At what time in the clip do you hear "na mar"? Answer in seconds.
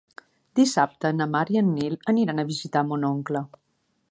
1.19-1.43